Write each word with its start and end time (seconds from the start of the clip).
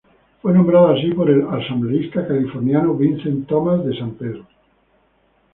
Fue 0.41 0.51
nombrado 0.51 0.87
así 0.95 1.11
por 1.11 1.29
el 1.29 1.45
asambleísta 1.47 2.27
californiano 2.27 2.95
Vincent 2.95 3.45
Thomas 3.47 3.85
de 3.85 3.95
San 3.95 4.15
Pedro. 4.15 4.47